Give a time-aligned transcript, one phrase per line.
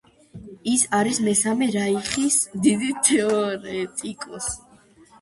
[0.71, 4.61] ის არის მესამე რაიხის დიდი თეორეტიკოსი.